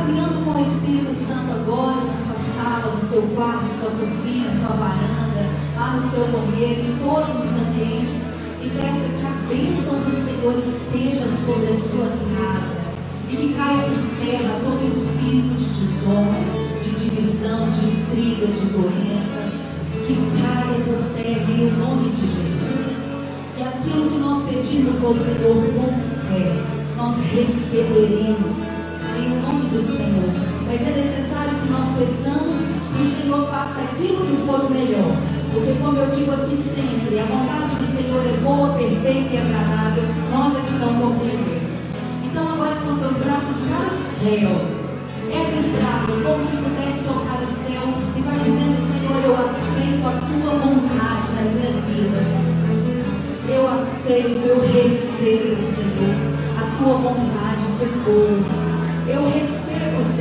[0.00, 4.76] caminhando com o Espírito Santo agora na sua sala, no seu quarto, sua cozinha, sua
[4.76, 8.16] varanda, lá no seu banheiro, em todos os ambientes.
[8.62, 12.80] E peça que a bênção do Senhor esteja sobre a sua casa.
[13.28, 16.40] E que caia por terra todo espírito de desonra,
[16.82, 19.52] de divisão, de intriga, de doença.
[20.06, 22.96] Que caia por terra em nome de Jesus.
[23.58, 25.92] E aquilo que nós pedimos ao Senhor com
[26.28, 26.56] fé,
[26.96, 28.79] nós receberemos
[29.78, 30.34] Senhor.
[30.66, 32.58] Mas é necessário que nós peçamos
[32.90, 35.14] que o Senhor faça aquilo que for o melhor.
[35.52, 40.04] Porque, como eu digo aqui sempre, a vontade do Senhor é boa, perfeita e agradável.
[40.30, 41.80] Nós é que não compreendemos.
[42.24, 44.50] Então, agora com seus braços para o céu.
[45.30, 47.82] Ergue os braços como se pudesse tocar o céu
[48.16, 52.50] e vai dizendo: Senhor, eu aceito a tua vontade na minha vida.
[53.48, 56.14] Eu aceito, eu recebo, Senhor,
[56.58, 58.70] a tua vontade por boa.
[59.08, 59.59] Eu recebo,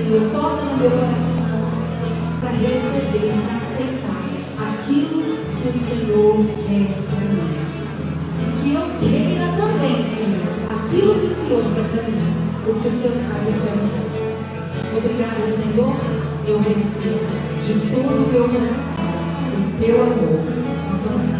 [0.09, 1.69] Senhor, toca no meu coração
[2.39, 4.25] para receber, para aceitar
[4.57, 7.53] aquilo que o Senhor quer para mim.
[8.41, 12.33] E que eu queira também, Senhor, aquilo que o Senhor quer para mim,
[12.65, 14.07] porque o Senhor sabe que é melhor.
[14.97, 15.95] Obrigada, Senhor.
[16.47, 17.19] Eu recebo
[17.61, 20.41] de todo o meu coração o teu amor.
[20.89, 21.38] Nós vamos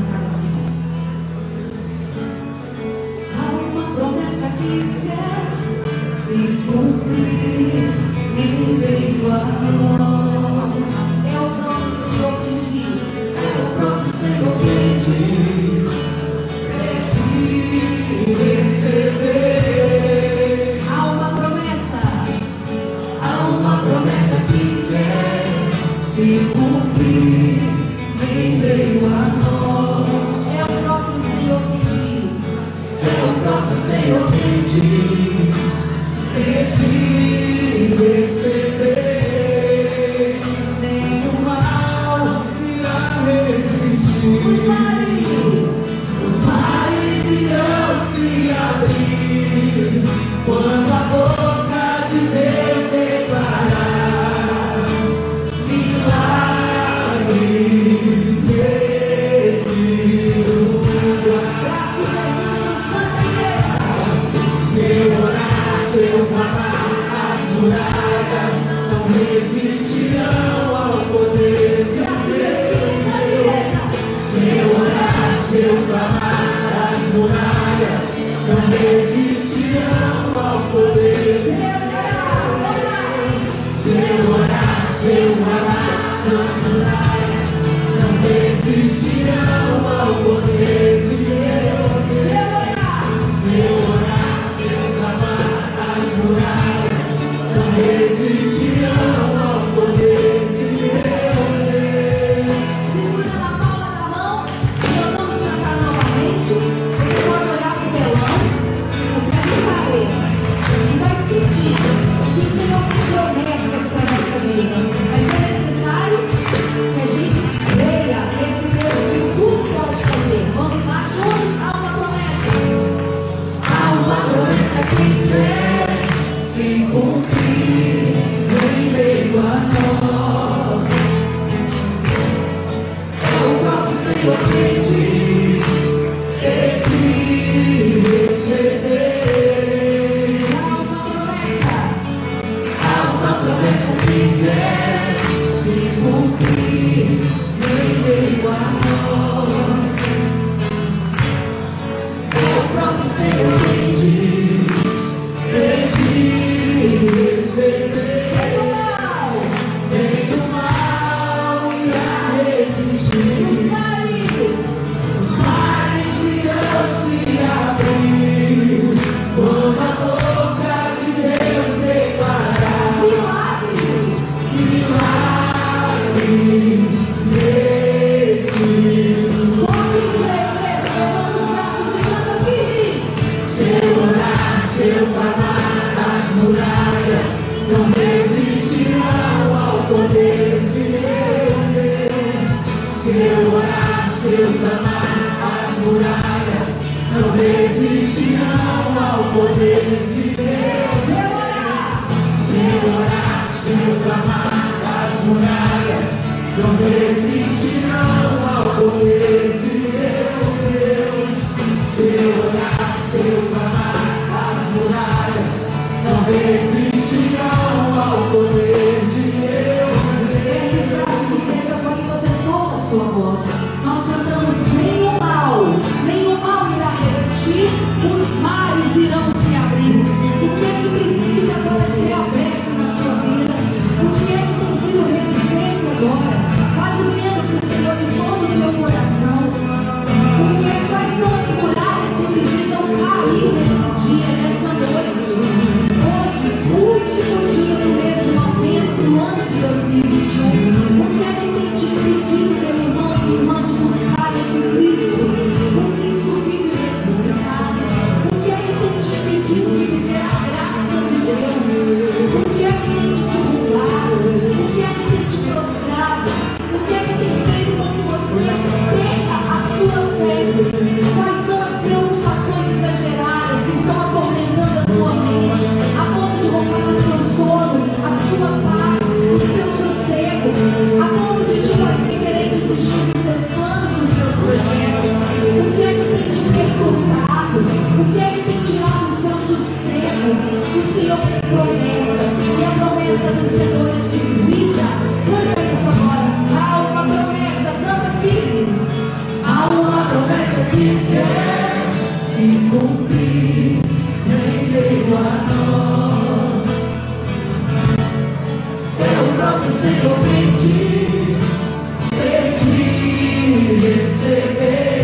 [313.80, 314.99] Senhor,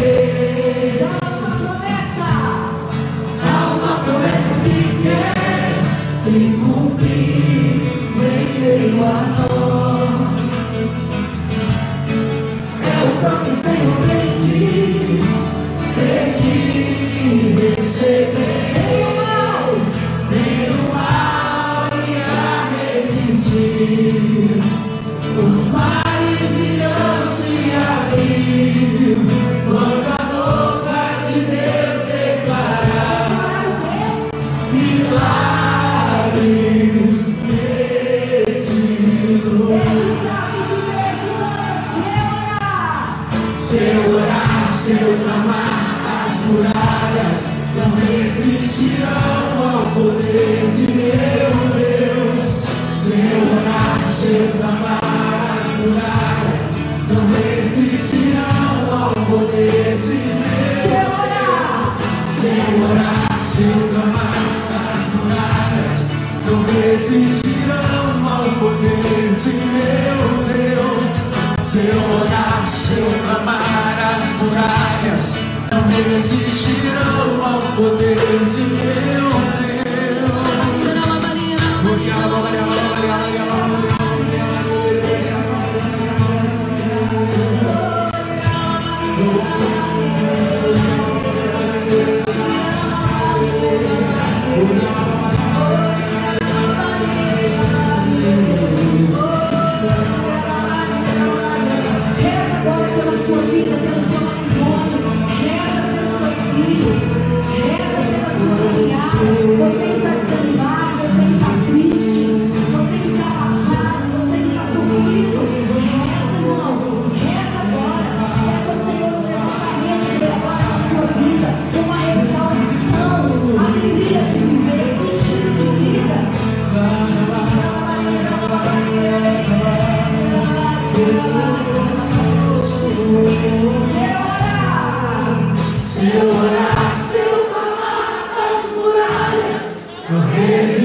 [135.86, 136.77] Se eu orar,
[137.10, 139.65] se eu falar as muralhas,
[140.10, 140.85] não resistirei.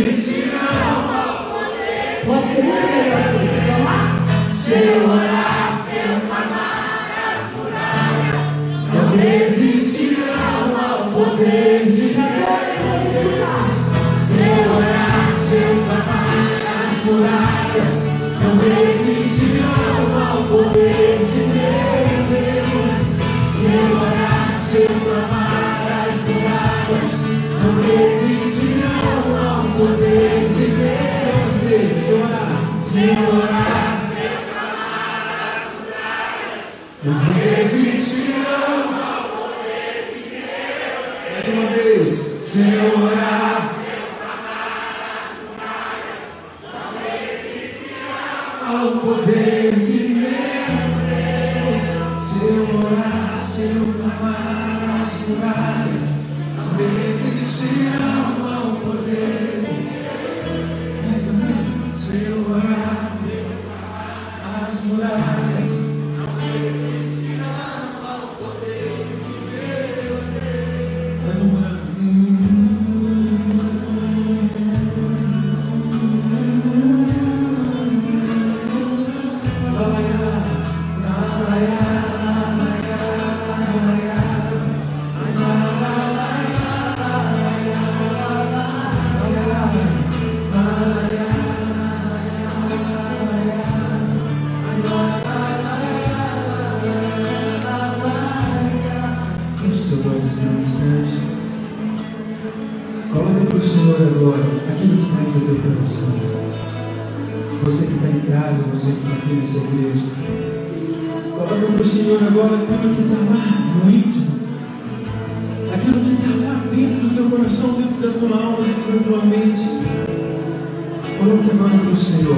[121.21, 122.35] Coloque a mão para o Senhor.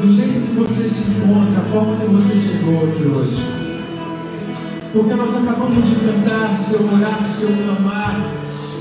[0.00, 3.42] Do jeito que você se encontra, a forma que você chegou aqui hoje.
[4.92, 8.34] Porque nós acabamos de cantar, seu orar, seu clamar.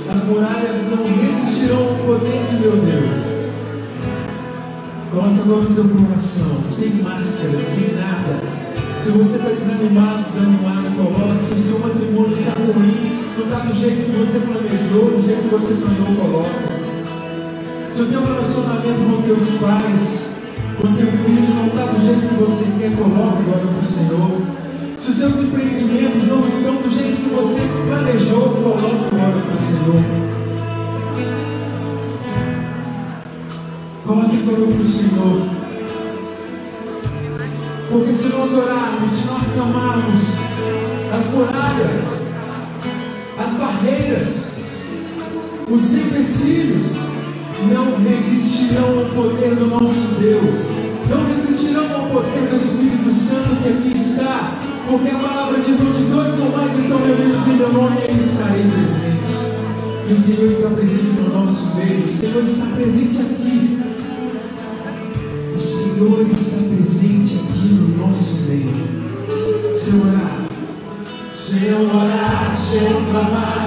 [0.07, 3.49] As muralhas não resistirão ao poder de meu Deus.
[5.09, 8.39] Coloque a mão no teu coração, sem máscara, sem nada.
[9.01, 11.43] Se você está desanimado, desanimado, coloque.
[11.43, 15.41] Se o seu matrimônio está ruim, não está do jeito que você planejou, do jeito
[15.41, 16.75] que você sonhou, coloca.
[17.95, 20.41] Se o teu relacionamento com teus pais,
[20.81, 24.41] com teu filho não está do jeito que você quer, coloque agora para o Senhor.
[24.97, 29.57] Se os seus empreendimentos não estão do jeito que você planejou, coloque agora para o
[29.57, 30.03] Senhor.
[34.05, 35.41] Coloque agora para o Senhor.
[37.89, 40.21] Porque se nós orarmos, se nós clamarmos,
[41.13, 42.21] as muralhas,
[43.37, 44.55] as barreiras,
[45.71, 47.04] os empecilhos,
[47.63, 50.55] não resistirão ao poder do nosso Deus,
[51.09, 56.12] não resistirão ao poder do Espírito Santo que aqui está, porque a palavra diz: onde
[56.12, 59.15] dois ou mais estão reunidos em meu nome, eu estarei presente.
[60.07, 63.79] E o Senhor está presente no nosso meio, o Senhor está presente aqui.
[65.55, 69.05] O Senhor está presente aqui no nosso meio.
[69.74, 70.45] Seu orar,
[71.33, 73.64] seu orar, seu clamar.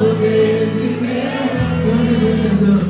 [0.00, 1.20] poder de meu.
[1.84, 2.89] Quando.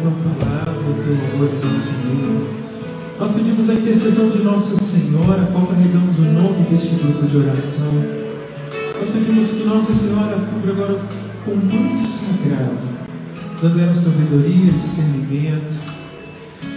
[0.00, 1.70] tua palavra, o teu amor, em teu
[2.10, 2.64] meio.
[3.18, 7.36] Nós pedimos a intercessão de Nossa Senhora, a qual carregamos o nome deste grupo de
[7.36, 7.92] oração.
[8.98, 11.00] Nós pedimos que Nossa Senhora cubra agora
[11.44, 12.78] com muito sagrado,
[13.62, 15.94] dando ela sabedoria, discernimento.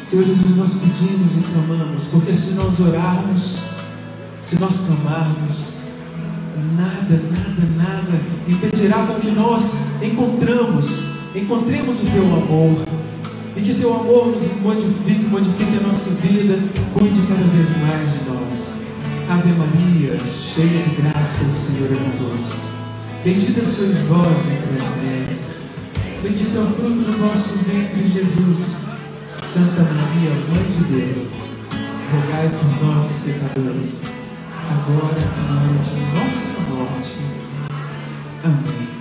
[0.04, 3.58] Senhor Jesus, nós pedimos e clamamos, porque se nós orarmos,
[4.44, 5.78] se nós clamarmos,
[6.78, 11.04] nada, nada, nada impedirá com que nós encontramos,
[11.36, 12.86] encontremos o teu amor,
[13.58, 16.60] e que teu amor nos modifique, modifique a nossa vida,
[16.94, 18.74] cuide cada vez mais de nós.
[19.28, 22.56] Ave Maria, cheia de graça, o Senhor é convosco.
[23.24, 25.56] Bendita sois vós entre as mulheres.
[26.22, 28.76] Bendito é o fruto do vosso ventre, Jesus.
[29.42, 31.32] Santa Maria, Mãe de Deus,
[32.12, 34.04] rogai por nós, pecadores,
[34.70, 37.16] agora e na hora de nossa morte.
[38.44, 38.97] Amém.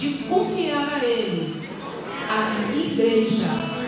[0.00, 1.60] De confiar a Ele.
[2.30, 3.80] A igreja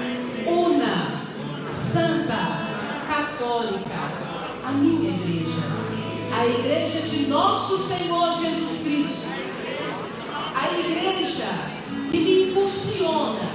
[0.47, 1.23] una,
[1.71, 2.67] santa,
[3.09, 4.13] católica,
[4.65, 5.63] a minha igreja,
[6.31, 9.27] a igreja de nosso Senhor Jesus Cristo,
[10.55, 11.49] a igreja
[12.11, 13.49] que me impulsiona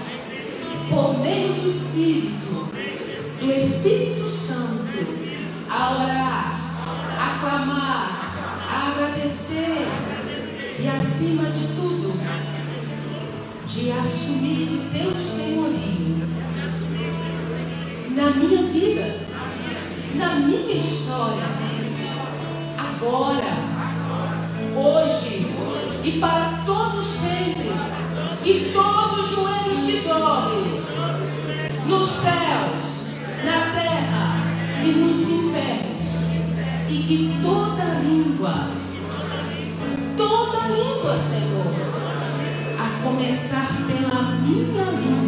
[0.89, 2.69] por meio do Espírito,
[3.39, 4.87] do Espírito Santo,
[5.69, 6.59] a orar,
[7.19, 9.87] a clamar, a agradecer
[10.79, 12.06] e, acima de tudo,
[13.77, 16.17] de assumir o teu senhorio
[18.09, 19.19] na minha vida,
[20.15, 21.43] na minha história,
[22.75, 23.53] agora,
[24.75, 25.45] hoje
[26.03, 27.69] e para todo sempre,
[28.43, 29.06] que todo
[43.07, 45.26] começar pela minha língua,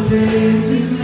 [0.00, 1.01] resistirão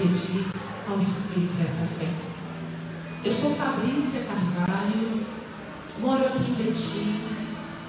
[0.00, 0.46] pedir
[0.88, 2.08] ao Espírito essa fé.
[3.22, 5.26] Eu sou Fabrícia Carvalho,
[5.98, 7.20] moro aqui em Betim,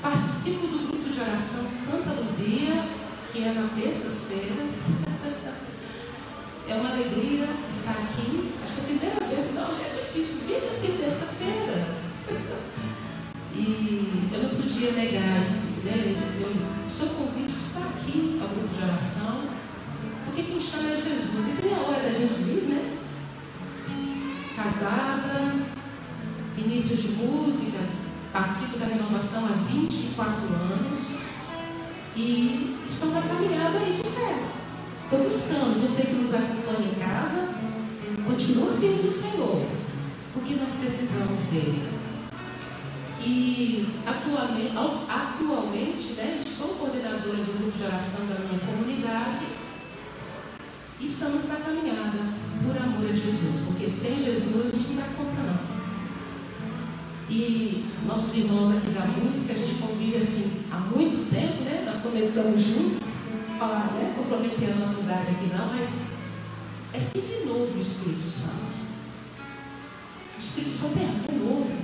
[0.02, 2.84] participo do grupo de oração Santa Luzia,
[3.32, 4.76] que é nas terças-feiras.
[6.69, 8.54] É uma alegria estar aqui.
[8.63, 11.97] Acho que é a primeira vez, senão já é difícil vir aqui terça-feira.
[13.54, 16.54] E eu não podia negar esse, né, esse meu,
[16.89, 19.50] seu convite de estar aqui ao grupo de oração,
[20.32, 21.50] porque quem chama é Jesus.
[21.50, 22.98] E tem a hora da gente vir, né?
[24.56, 25.56] Casada,
[26.58, 27.80] início de música,
[28.32, 31.00] participo da renovação há 24 anos
[32.15, 34.44] e estou na caminhada aí de fé.
[35.04, 37.50] Estou buscando, você que nos acompanha em casa,
[38.26, 39.65] continua firme no Senhor,
[40.34, 41.89] porque nós precisamos dele.
[43.20, 44.78] E atualmente,
[45.10, 49.61] atualmente né, estou coordenadora do grupo de oração da minha comunidade
[51.02, 52.20] e estamos na caminhada
[52.64, 55.72] por amor a Jesus, porque sem Jesus a gente não dá conta não.
[57.28, 61.84] E nossos irmãos aqui da música, a gente convive assim há muito tempo, né?
[61.86, 63.10] Nós começamos juntos,
[63.58, 64.14] falar, né?
[64.16, 65.90] Comprometer a nossa idade aqui não, mas
[66.94, 68.72] é sempre novo o Espírito Santo.
[70.38, 71.78] O Espírito Santo é novo.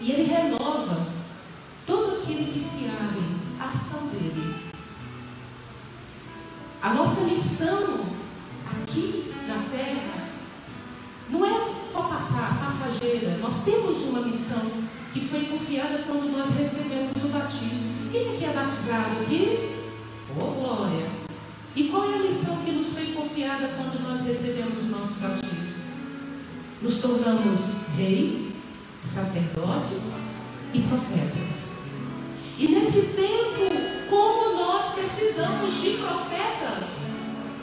[0.00, 1.06] E ele renova
[1.86, 3.22] todo aquele que se abre
[3.60, 4.67] à ação dele.
[6.80, 8.06] A nossa missão
[8.64, 10.28] aqui na terra
[11.28, 13.38] não é só passar, passageira.
[13.38, 14.70] Nós temos uma missão
[15.12, 18.10] que foi confiada quando nós recebemos o batismo.
[18.12, 19.74] Quem aqui é batizado aqui?
[20.36, 21.10] Oh, glória!
[21.74, 25.58] E qual é a missão que nos foi confiada quando nós recebemos o nosso batismo?
[26.80, 27.60] Nos tornamos
[27.96, 28.54] rei,
[29.04, 30.28] sacerdotes
[30.72, 31.67] e profetas.
[32.58, 37.08] E nesse tempo, como nós precisamos de profetas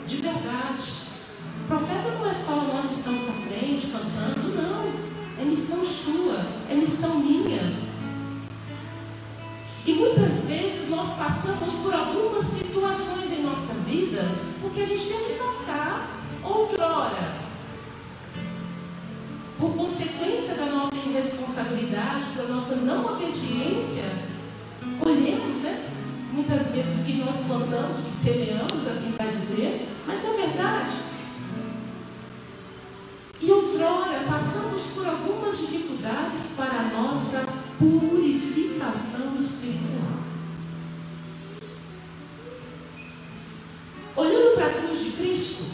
[0.06, 0.92] de verdade.
[1.66, 4.86] Profeta não é só nós estamos à frente cantando, não.
[5.38, 7.76] É missão sua, é missão minha.
[9.84, 14.22] E muitas vezes nós passamos por algumas situações em nossa vida
[14.60, 16.08] porque a gente tem que passar
[16.42, 17.44] outrora.
[19.58, 24.04] por consequência da nossa irresponsabilidade, da nossa não obediência,
[25.00, 25.90] colhemos, né?
[26.32, 30.96] Muitas vezes o que nós plantamos, o que semeamos, assim para dizer, mas é verdade.
[33.40, 37.44] E outrora passamos por algumas dificuldades para a nossa
[37.78, 40.16] purificação espiritual.
[44.16, 45.70] Olhando para a cruz de Cristo,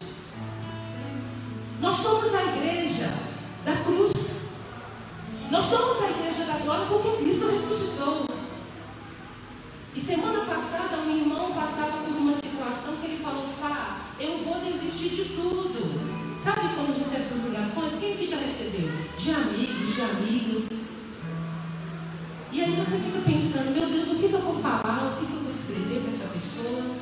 [22.93, 25.15] você fica pensando: Meu Deus, o que, que eu vou falar?
[25.15, 26.97] O que, que eu vou escrever para essa pessoa?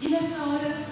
[0.00, 0.86] E nessa hora,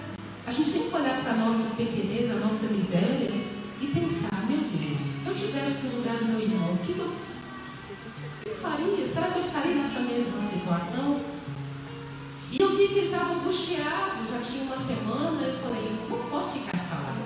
[0.46, 3.32] a gente tem que olhar para a nossa pequenez, a nossa miséria
[3.80, 7.06] e pensar: meu Deus, se eu tivesse no lugar do meu irmão, o que, eu,
[7.06, 9.08] o que eu faria?
[9.08, 11.20] Será que eu estaria nessa mesma situação?
[12.50, 15.40] E eu vi que ele estava angustiado, já tinha uma semana.
[15.40, 17.22] Eu falei: não posso ficar calada.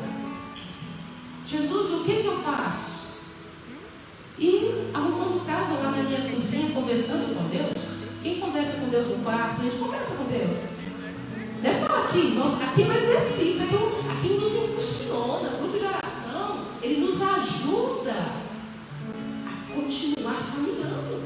[1.48, 2.95] Jesus, o que, que eu faço?
[4.94, 7.96] Arrumando casa lá na minha cozinha, conversando com Deus.
[8.22, 10.58] Quem conversa com Deus no quarto, a gente conversa com Deus.
[11.62, 13.76] Não é só aqui, nós, aqui é um exercício, aqui,
[14.10, 18.12] aqui nos impulsiona, o grupo de oração, ele nos ajuda
[19.46, 21.22] a continuar caminhando.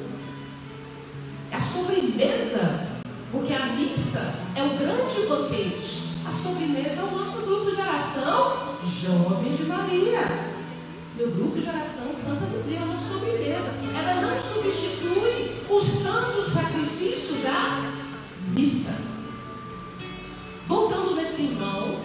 [1.50, 2.88] É a sobremesa,
[3.32, 6.10] porque a missa é o grande banquete.
[6.26, 10.49] A sobremesa é o nosso grupo de oração, Jovens de Maria.
[11.20, 13.68] Meu grupo de oração Santa Luzia nossa sobremesa.
[13.94, 17.92] Ela não substitui o santo sacrifício da
[18.56, 19.02] missa.
[20.66, 22.00] Voltando nesse irmão,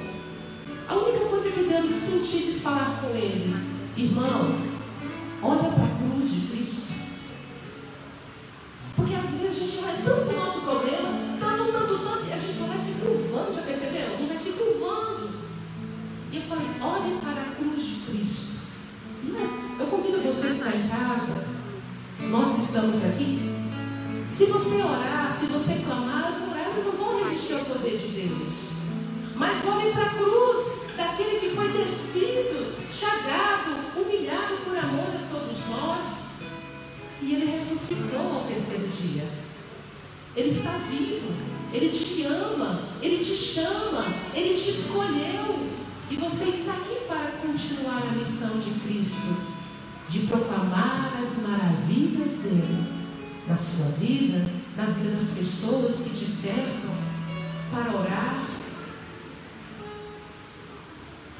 [0.86, 3.56] a única coisa que deu sentido de falar com ele,
[3.95, 4.60] irmão,
[5.41, 6.91] olha para a cruz de Cristo.
[8.97, 11.08] Porque às vezes a gente vai tanto no nosso problema,
[11.39, 14.08] tanto, tanto, tanto, e a gente só vai se curvando, já percebeu?
[14.08, 15.30] A gente vai se curvando.
[16.34, 18.45] E eu falei, olhe para a cruz de Cristo.
[18.51, 18.56] É?
[19.79, 21.47] Eu convido você a ficar em casa,
[22.29, 23.55] nós que estamos aqui,
[24.31, 28.53] se você orar, se você clamar, os orários não vão resistir ao poder de Deus.
[29.35, 35.57] Mas olhem para a cruz daquele que foi despido, chagado, humilhado por amor a todos
[35.69, 36.35] nós.
[37.21, 39.27] E ele ressuscitou ao terceiro dia.
[40.35, 41.31] Ele está vivo,
[41.73, 45.59] ele te ama, ele te chama, ele te escolheu.
[46.11, 46.73] E você está
[47.65, 49.38] continuar a missão de Cristo,
[50.08, 52.93] de proclamar as maravilhas dele
[53.47, 54.45] na sua vida,
[54.78, 56.93] na vida das pessoas que te cercam,
[57.71, 58.47] para orar.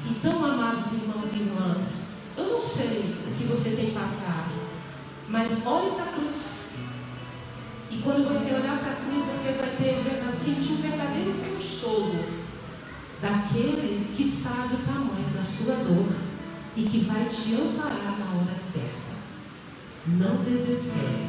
[0.04, 4.50] Então, amados irmãos e irmãs, eu não sei o que você tem passado,
[5.28, 6.72] mas olhe para a cruz.
[7.88, 12.45] E quando você olhar para a cruz, você vai ter, sentir um verdadeiro consolo
[13.20, 16.12] daquele que sabe o tamanho da sua dor
[16.76, 19.06] e que vai te amparar na hora certa.
[20.06, 21.26] Não desespere.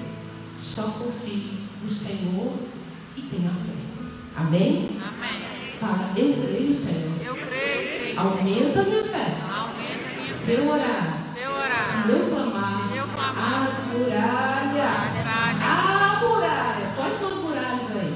[0.60, 2.54] Só confie no Senhor
[3.16, 3.74] e tenha fé.
[4.36, 5.00] Amém?
[5.02, 5.78] Amém.
[5.80, 7.14] Fala, eu creio, Senhor.
[7.26, 8.20] Eu creio, Senhor.
[8.20, 9.38] Aumenta a minha fé.
[9.42, 13.86] Aumenta minha Se eu orar, Se eu orar, se eu clamar, Se eu clamar, as
[13.94, 18.16] muralhas, as ah, muralhas, quais são as muralhas aí?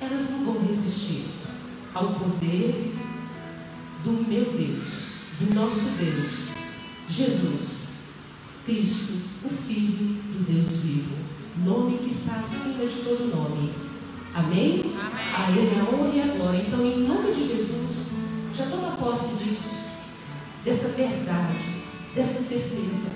[0.00, 1.14] Elas não vão resistir
[1.94, 2.94] ao poder
[4.02, 4.90] do meu Deus,
[5.40, 6.54] do nosso Deus,
[7.08, 8.14] Jesus,
[8.66, 9.12] Cristo,
[9.44, 11.24] o Filho do Deus vivo
[11.56, 13.72] nome que está acima de todo nome.
[14.34, 14.94] Amém?
[14.98, 15.34] Amém.
[15.34, 16.62] A Ele a honra e a glória.
[16.66, 18.12] Então, em nome de Jesus,
[18.56, 19.76] já toma posse disso,
[20.64, 21.82] dessa verdade,
[22.14, 23.12] dessa certeza.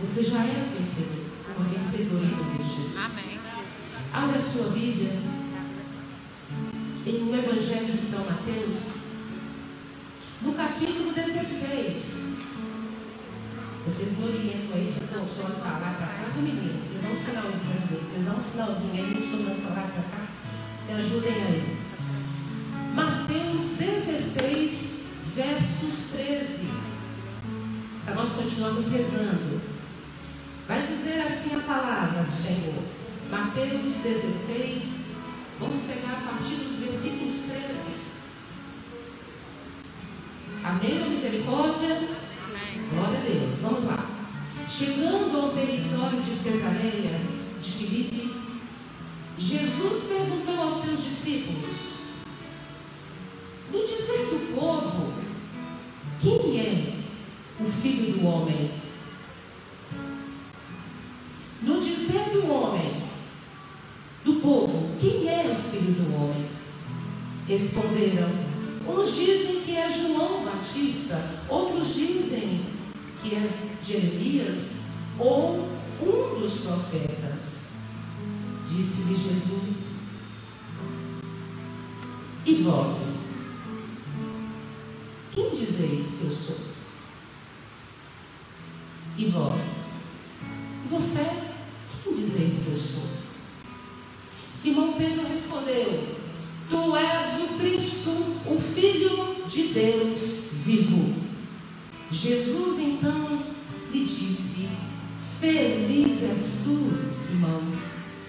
[0.00, 1.24] Você já é vencedor,
[1.56, 2.96] uma vencedora em nome de Jesus.
[2.96, 3.38] Amém.
[4.12, 5.37] Abra a sua Bíblia
[7.08, 8.92] em o Evangelho de São Mateus,
[10.42, 12.36] no capítulo 16.
[13.86, 16.84] Vocês me orientam aí, vocês estão só para lá para cá, meninas.
[16.84, 20.28] Vocês dão um sinalzinho, vocês dão um sinalzinho aí, estou dando para lá para cá.
[20.86, 21.78] Me ajudem aí.
[22.94, 26.68] Mateus 16, versos 13.
[28.04, 29.60] Para nós continuarmos rezando.
[30.66, 32.84] Vai dizer assim a palavra do Senhor.
[33.30, 34.97] Mateus 16,
[35.58, 37.98] vamos pegar a partir dos versículos 13.
[40.64, 41.96] Amém, ou misericórdia?
[42.46, 42.88] Amém.
[42.92, 43.58] Glória a Deus.
[43.60, 44.06] Vamos lá.
[44.68, 47.20] Chegando ao território de Cesareia,
[47.62, 48.34] de Filipe,
[49.36, 51.76] Jesus perguntou aos seus discípulos:
[53.72, 55.14] No dizer do povo,
[56.20, 56.94] quem é
[57.60, 58.70] o filho do homem?
[61.62, 62.27] No dizer
[67.48, 68.28] Responderam:
[68.86, 72.60] uns dizem que é João Batista, outros dizem
[73.22, 73.48] que é
[73.86, 74.82] Jeremias
[75.18, 75.66] ou
[76.02, 77.72] um dos profetas.
[78.68, 80.10] Disse-lhe Jesus:
[82.44, 83.28] E vós?
[85.32, 86.56] Quem dizeis que eu sou?
[89.16, 89.92] E vós?
[90.90, 91.24] Você?
[92.04, 93.08] Quem dizeis que eu sou?
[94.52, 96.17] Simão Pedro respondeu:
[96.70, 98.10] Tu és o Cristo,
[98.46, 101.14] o Filho de Deus vivo.
[102.10, 103.40] Jesus então
[103.90, 104.68] lhe disse:
[105.40, 107.62] Feliz és tu, Simão,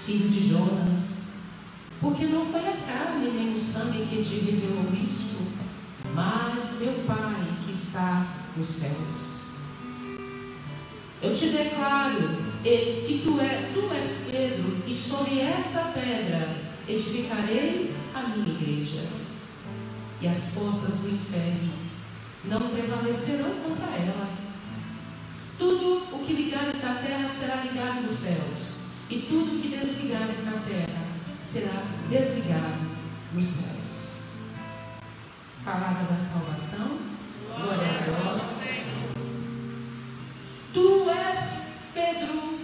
[0.06, 1.24] filho de Jonas,
[2.00, 5.40] porque não foi a carne nem o sangue que te revelou isso,
[6.14, 8.26] mas meu Pai que está
[8.56, 9.40] nos céus.
[11.22, 16.56] Eu te declaro que tu, é, tu és Pedro, e sobre essa pedra
[16.88, 19.08] edificarei a minha igreja,
[20.22, 21.74] e as portas do inferno
[22.46, 24.28] não prevalecerão contra ela.
[25.58, 30.46] Tudo o que ligares na terra será ligado nos céus, e tudo o que desligares
[30.46, 31.06] na terra
[31.44, 32.90] será desligado
[33.34, 33.80] nos céus.
[35.64, 37.00] Palavra da salvação.
[37.56, 38.60] Glória a Deus.
[40.74, 42.60] Tu és Pedro,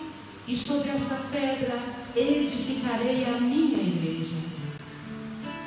[0.47, 1.80] e sobre essa pedra
[2.16, 4.45] edificarei a minha igreja.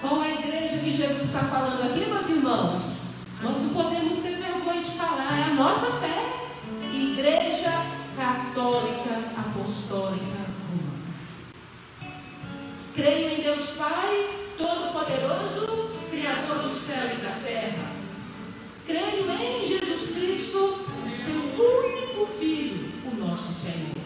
[0.01, 2.99] Qual a igreja que Jesus está falando aqui, meus irmãos?
[3.43, 6.25] Nós não podemos ter vergonha de falar, é a nossa fé.
[6.93, 7.85] Igreja
[8.17, 10.99] Católica Apostólica Romana.
[12.95, 17.93] Creio em Deus Pai, Todo-Poderoso, Criador do céu e da terra.
[18.87, 23.99] Creio em Jesus Cristo, o seu único Filho, o nosso Senhor.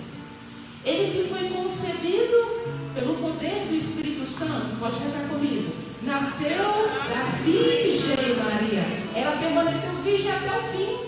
[0.84, 5.81] Ele que foi concebido pelo poder do Espírito Santo, pode rezar comigo.
[6.04, 8.84] Nasceu da Virgem Maria.
[9.14, 10.98] Ela permaneceu virgem até o fim.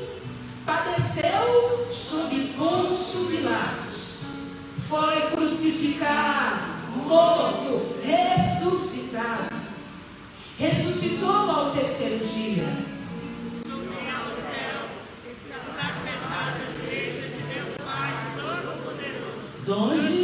[0.64, 4.20] Padeceu sob Pôncio Pilatos.
[4.88, 6.74] Foi crucificado,
[7.04, 9.56] morto, ressuscitado.
[10.58, 12.94] Ressuscitou ao terceiro dia.
[19.66, 20.23] Donde?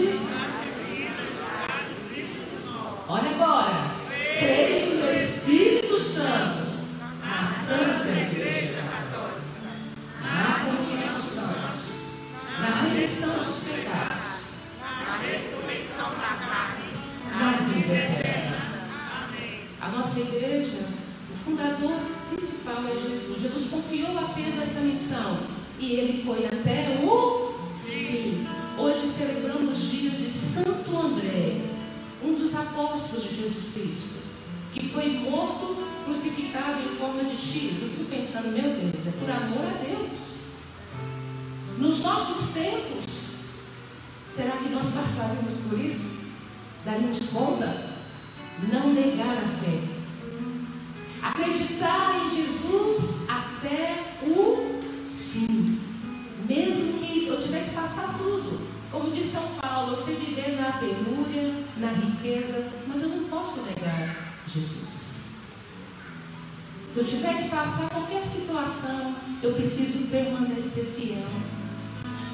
[66.92, 71.28] Se eu tiver que passar qualquer situação, eu preciso permanecer fiel.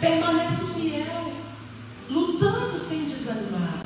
[0.01, 1.33] Permanece fiel,
[2.09, 3.83] lutando sem desanimar.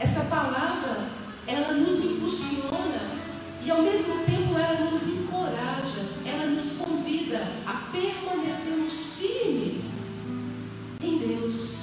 [0.00, 1.10] Essa palavra,
[1.46, 3.20] ela nos impulsiona
[3.64, 10.06] e ao mesmo tempo ela nos encoraja, ela nos convida a permanecermos firmes
[11.00, 11.74] em Deus.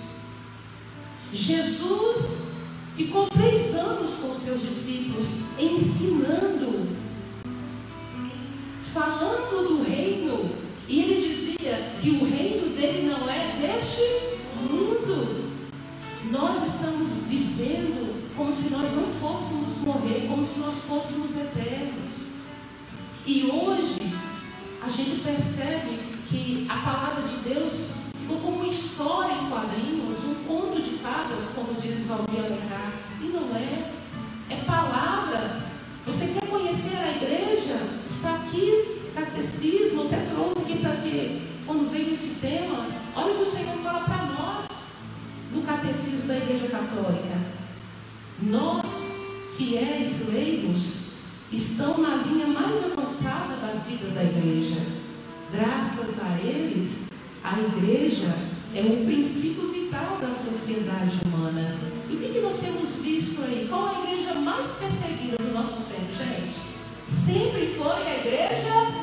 [1.31, 2.47] Jesus
[2.95, 5.27] ficou três anos com seus discípulos,
[5.59, 6.56] ensinando,
[25.27, 25.99] percebe
[26.29, 31.49] que a palavra de Deus ficou como uma história em quadrinhos, um conto de fadas,
[31.53, 32.93] como diz Valdir Alencar.
[33.21, 33.91] E não é.
[34.49, 35.63] É palavra.
[36.05, 37.77] Você quer conhecer a igreja?
[38.09, 43.41] Está aqui, catecismo, até trouxe aqui para que, quando veio esse tema, olha o que
[43.41, 44.67] o Senhor fala para nós
[45.51, 47.37] no catecismo da Igreja Católica.
[48.41, 48.87] Nós,
[49.57, 51.07] fiéis leigos,
[51.51, 54.96] estão na linha mais avançada da vida da igreja.
[55.97, 57.09] Graças a eles,
[57.43, 58.31] a igreja
[58.75, 61.75] é um princípio vital da sociedade humana.
[62.07, 63.65] E o que, que nós temos visto aí?
[63.67, 66.53] Qual a igreja mais perseguida do nosso tempo, gente?
[67.07, 68.96] Sempre foi a igreja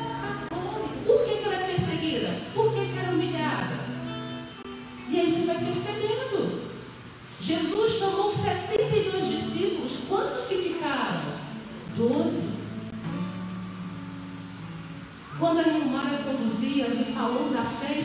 [16.85, 17.99] ele falou da fé,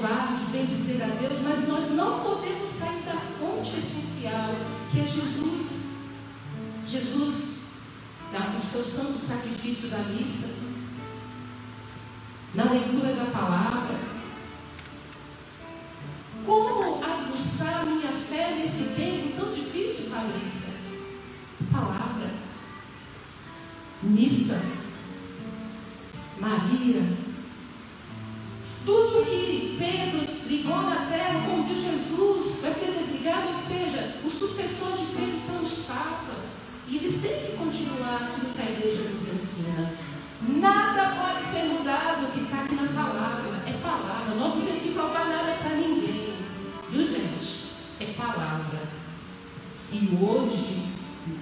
[0.00, 4.54] louvar, de bendizer a Deus, mas nós não podemos sair da fonte essencial,
[4.90, 5.80] que é Jesus.
[6.88, 7.58] Jesus,
[8.32, 10.48] no seu santo sacrifício da missa,
[12.54, 14.00] na leitura da palavra,
[16.44, 20.70] como aguçar minha fé nesse tempo tão difícil, Patrícia?
[21.70, 22.30] Palavra,
[24.02, 24.60] missa,
[26.40, 27.19] Maria,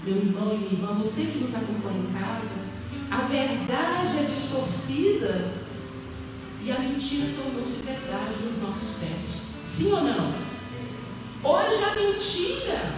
[0.08, 2.64] meu irmão e minha irmã, você que nos acompanha em casa,
[3.10, 5.54] a verdade é distorcida
[6.64, 9.36] e a mentira tornou-se verdade nos nossos tempos.
[9.66, 10.34] Sim ou não?
[11.44, 12.94] Hoje a mentira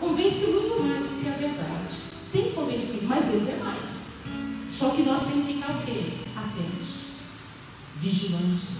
[0.00, 1.94] convence muito mais do que a verdade.
[2.32, 4.22] Tem convencido, mas Deus é mais.
[4.68, 6.18] Só que nós temos que ficar o quê?
[6.36, 7.18] Atentos,
[7.96, 8.79] vigilantes.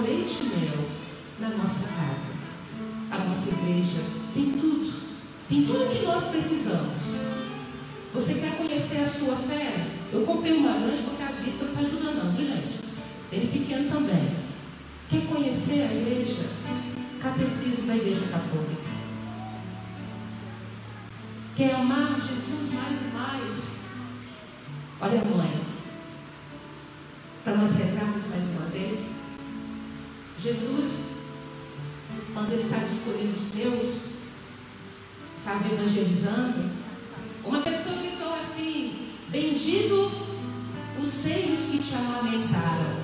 [0.00, 0.84] Leite e mel
[1.40, 2.38] na nossa casa.
[3.10, 4.02] A nossa igreja
[4.34, 4.92] tem tudo,
[5.48, 7.30] tem tudo que nós precisamos.
[8.14, 9.86] Você quer conhecer a sua fé?
[10.12, 12.80] Eu comprei uma lanche porque a vista não está ajudando, não, viu gente?
[13.32, 14.36] Ele pequeno também.
[15.08, 16.44] Quer conhecer a igreja?
[17.22, 18.90] Catecismo da Igreja Católica.
[21.56, 23.86] Quer amar Jesus mais e mais?
[25.00, 25.60] Olha, mãe,
[27.44, 29.19] para nós rezarmos mais uma vez.
[30.42, 31.18] Jesus,
[32.32, 34.14] quando ele estava escolhendo os seus,
[35.36, 36.70] estava evangelizando,
[37.44, 40.10] uma pessoa gritou assim: Bendito
[40.98, 43.00] os seios que te amamentaram.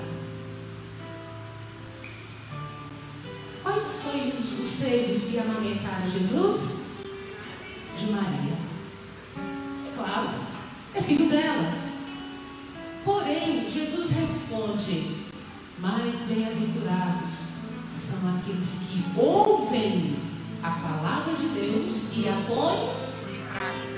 [3.61, 6.77] Quais foram os seios que amamentaram Jesus?
[7.99, 8.57] De Maria.
[9.37, 10.29] É claro,
[10.95, 11.71] é filho dela.
[13.05, 15.26] Porém, Jesus responde:
[15.79, 17.33] Mais bem-aventurados
[17.95, 20.17] são aqueles que ouvem
[20.63, 22.89] a palavra de Deus e a põem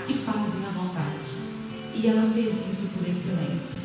[0.10, 1.30] e fazem a vontade.
[1.96, 3.82] E ela fez isso por excelência.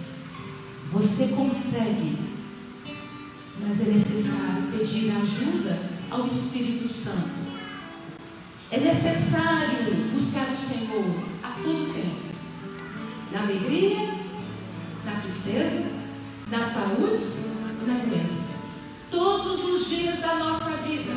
[0.93, 2.19] Você consegue,
[3.61, 5.79] mas é necessário pedir ajuda
[6.11, 7.45] ao Espírito Santo.
[8.73, 12.35] É necessário buscar o Senhor a todo tempo.
[13.31, 14.15] Na alegria,
[15.05, 15.87] na tristeza,
[16.51, 17.54] na saúde
[17.87, 18.65] na doença.
[19.11, 21.13] Todos os dias da nossa vida.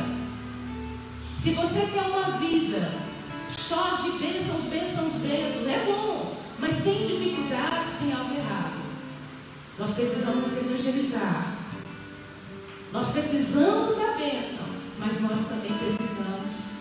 [1.39, 2.93] Se você quer uma vida
[3.47, 8.77] só de bênçãos, bênçãos, bênçãos, é bom, mas sem dificuldades, sem algo errado.
[9.79, 11.57] Nós precisamos evangelizar.
[12.91, 14.65] Nós precisamos da bênção,
[14.99, 16.77] mas nós também precisamos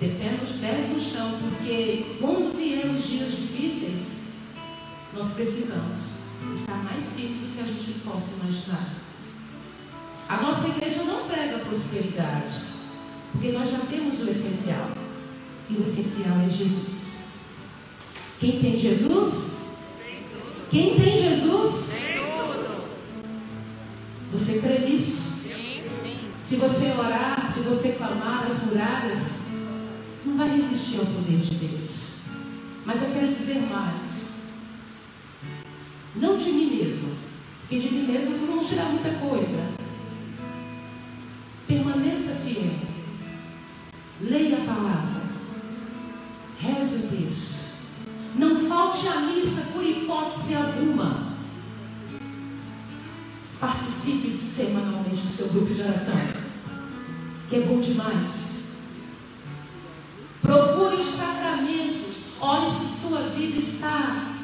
[0.00, 0.18] ter
[0.60, 4.32] pés no chão, porque quando vier os dias difíceis,
[5.14, 6.17] nós precisamos
[6.54, 8.94] está mais simples do que a gente possa imaginar.
[10.28, 12.54] A nossa igreja não prega prosperidade,
[13.32, 14.90] porque nós já temos o essencial.
[15.70, 17.08] E o essencial é Jesus.
[18.40, 19.58] Quem tem Jesus?
[20.70, 21.92] Quem tem Jesus?
[24.32, 25.28] Você crê nisso?
[26.44, 29.48] Se você orar, se você clamar as muralhas,
[30.24, 32.20] não vai resistir ao poder de Deus.
[32.84, 33.97] Mas eu quero dizer mais.
[36.16, 37.10] Não de mim mesmo,
[37.60, 39.70] porque de mim mesmo vocês vão tirar muita coisa.
[41.66, 42.72] Permaneça fiel.
[44.20, 45.22] Leia a palavra.
[46.58, 47.68] Reze o texto.
[48.36, 51.28] Não falte a missa por hipótese alguma.
[53.60, 56.16] Participe semanalmente do seu grupo de oração,
[57.50, 58.76] que é bom demais.
[60.40, 62.28] Procure os sacramentos.
[62.40, 64.37] Olhe se sua vida está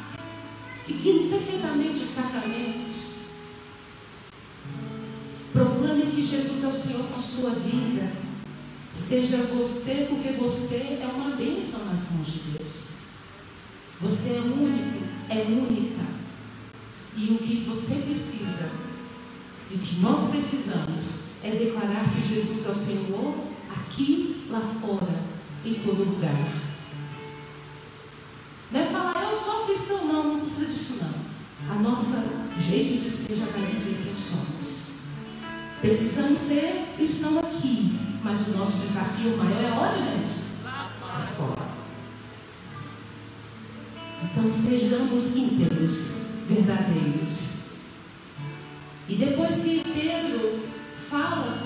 [0.85, 3.14] seguindo perfeitamente os sacramentos.
[5.53, 8.12] Proclame que Jesus é o Senhor com a sua vida.
[8.95, 12.85] Seja você, porque você é uma bênção nas mãos de Deus.
[14.03, 16.05] Você é único, é única.
[17.16, 18.70] E o que você precisa,
[19.70, 23.35] e o que nós precisamos, é declarar que Jesus é o Senhor
[23.70, 25.22] aqui, lá fora,
[25.64, 26.64] em todo lugar.
[31.71, 35.01] A nossa jeito de ser já vai dizer quem somos.
[35.81, 40.62] Precisamos ser cristão aqui, mas o nosso desafio maior é onde, gente?
[40.62, 41.69] Lá fora.
[44.23, 47.55] Então sejamos íntegros, verdadeiros.
[49.09, 50.61] E depois que Pedro
[51.09, 51.62] fala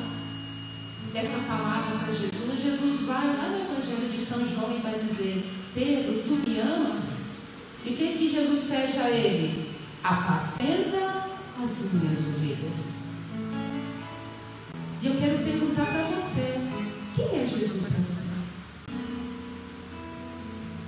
[1.14, 5.44] essa palavra para Jesus, Jesus vai lá no Evangelho de São João e vai dizer:
[5.74, 7.38] Pedro, tu me amas?
[7.84, 9.67] E o que, que Jesus pede a ele?
[10.03, 11.28] Apacenta
[11.62, 13.09] as minhas ovelhas.
[15.03, 16.55] E eu quero perguntar para você:
[17.14, 18.34] quem é Jesus para você?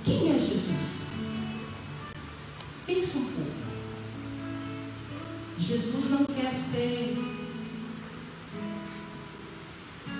[0.03, 1.11] Quem é Jesus?
[2.85, 3.51] Pensa um pouco.
[5.59, 7.17] Jesus não quer ser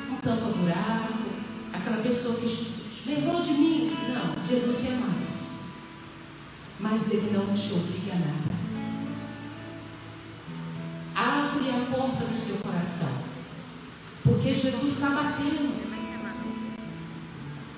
[0.10, 1.14] um tampa-buraco,
[1.74, 2.74] aquela pessoa que
[3.06, 3.92] lembrou de mim.
[4.14, 5.62] Não, Jesus quer mais.
[6.80, 8.61] Mas Ele não te obriga a nada.
[12.42, 13.10] Seu coração.
[14.24, 15.92] Porque Jesus está batendo.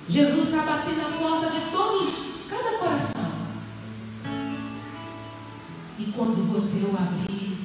[0.08, 2.14] Jesus está batendo a porta de todos,
[2.48, 3.32] cada coração.
[5.98, 7.58] E quando você o abrir,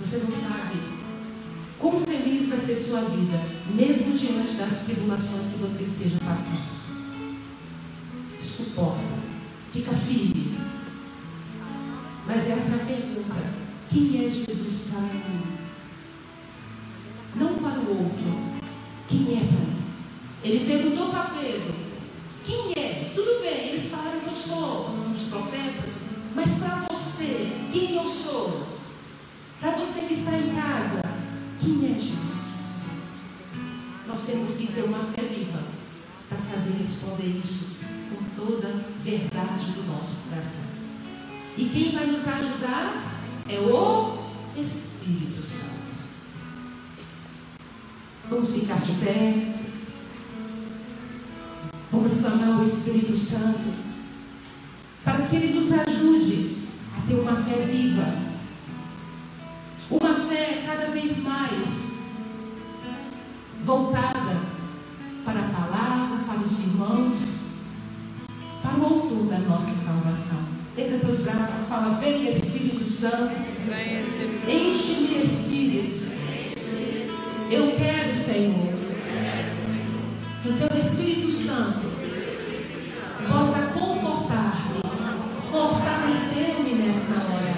[0.00, 0.98] você não sabe
[1.78, 3.38] quão feliz vai ser sua vida,
[3.74, 6.78] mesmo diante das tribulações que você esteja passando.
[8.42, 9.00] Suporta,
[9.72, 10.58] fica firme.
[12.26, 12.84] Mas essa
[13.90, 15.42] quem é Jesus para mim?
[17.34, 18.60] Não para o outro.
[19.08, 19.82] Quem é para mim?
[20.44, 21.74] Ele perguntou para Pedro:
[22.44, 23.12] Quem é?
[23.14, 26.02] Tudo bem, eles falaram que eu sou um dos profetas,
[26.34, 28.66] mas para você, quem eu sou?
[29.60, 31.02] Para você que está em casa,
[31.60, 32.84] quem é Jesus?
[34.06, 35.62] Nós temos que ter uma fé viva
[36.28, 37.76] para saber responder isso
[38.10, 40.78] com toda a verdade do nosso coração.
[41.56, 43.17] E quem vai nos ajudar
[43.48, 44.18] é o
[44.56, 45.78] Espírito Santo.
[48.28, 49.54] Vamos ficar de pé.
[51.90, 53.72] Vamos clamar o Espírito Santo
[55.02, 56.58] para que Ele nos ajude
[56.96, 58.28] a ter uma fé viva.
[59.90, 61.88] Uma fé cada vez mais
[63.64, 64.42] voltada
[65.24, 67.18] para a palavra, para os irmãos,
[68.62, 70.57] para o autor da nossa salvação.
[70.78, 73.34] Pega teus braços, fala: Vem Espírito Santo,
[74.46, 76.06] enche-me Espírito.
[77.50, 78.74] Eu quero, Senhor,
[80.40, 81.80] que o teu Espírito Santo
[83.28, 84.80] possa confortar-me,
[85.50, 87.56] fortalecer-me nessa hora.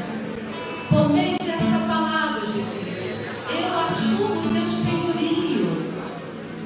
[0.89, 5.77] Por meio dessa palavra, Jesus, eu assumo o teu senhorio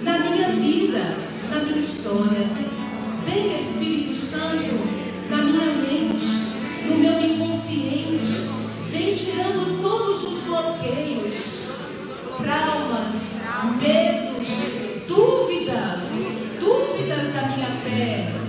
[0.02, 1.16] na minha vida,
[1.50, 2.63] na minha história.
[17.95, 18.43] Da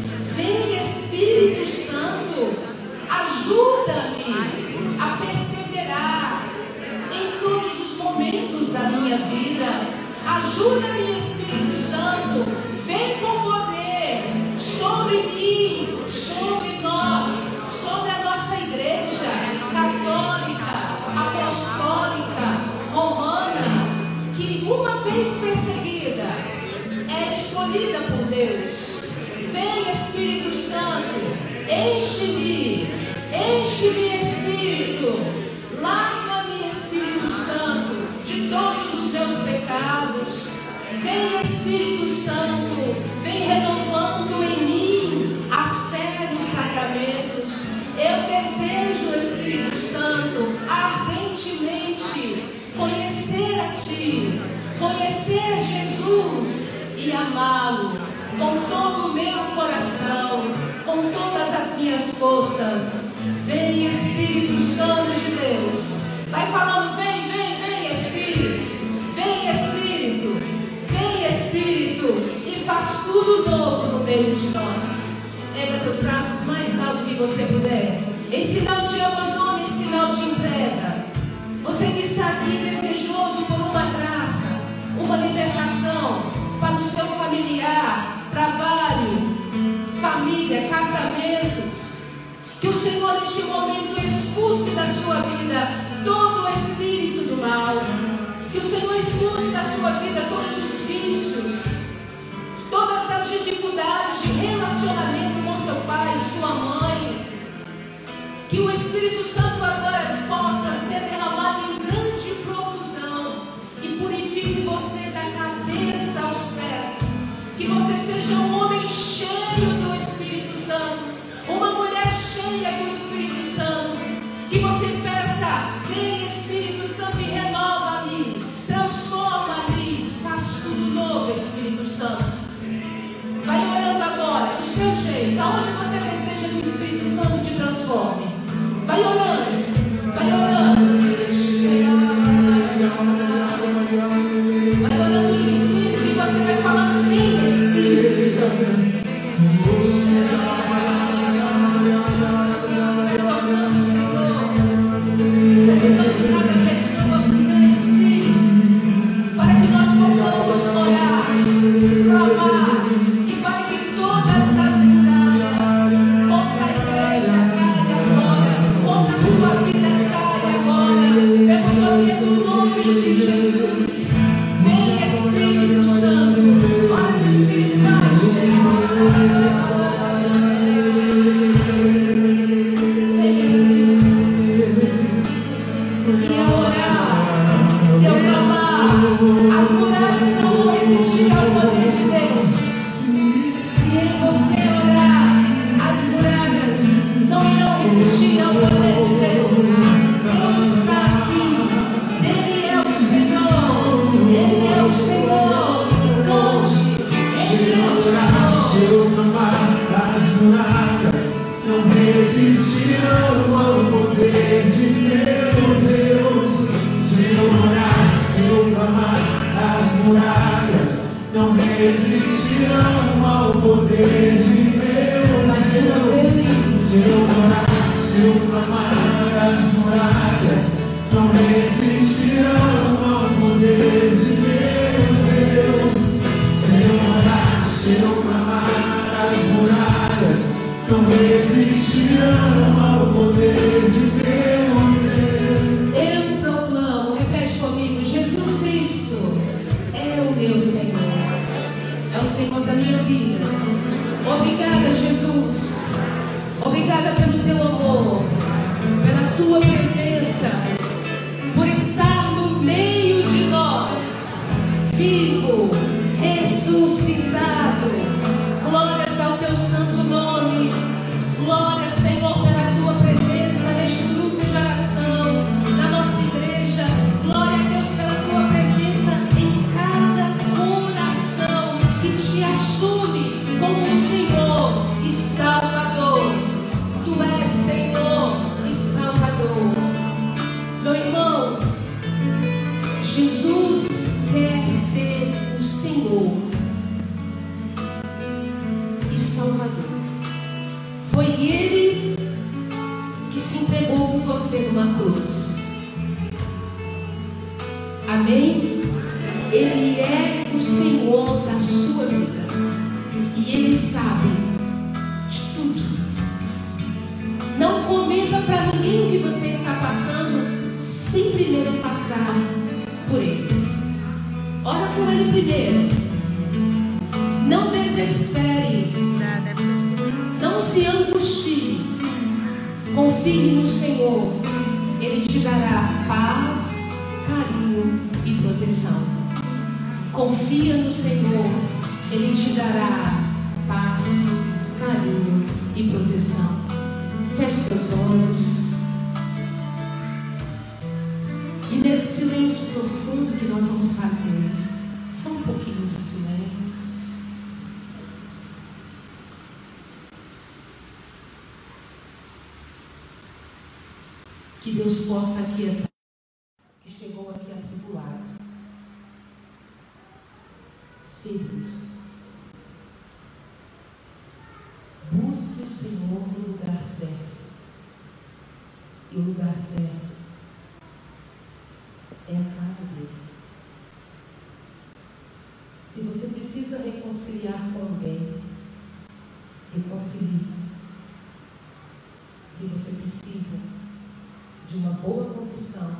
[394.69, 395.95] de uma boa confissão.